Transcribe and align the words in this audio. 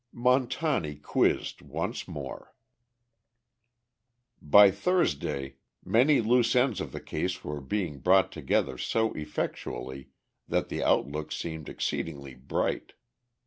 Montani 0.11 0.95
Quizzed 0.99 1.61
Once 1.61 2.07
More 2.07 2.55
By 4.41 4.71
Thursday 4.71 5.57
many 5.85 6.21
loose 6.21 6.55
ends 6.55 6.81
of 6.81 6.91
the 6.91 6.99
case 6.99 7.43
were 7.43 7.61
being 7.61 7.99
brought 7.99 8.31
together 8.31 8.79
so 8.79 9.13
effectually 9.13 10.09
that 10.47 10.69
the 10.69 10.81
outlook 10.83 11.31
seemed 11.31 11.69
exceedingly 11.69 12.33
bright. 12.33 12.93